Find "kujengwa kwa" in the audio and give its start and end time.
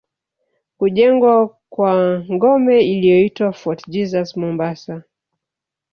0.77-2.21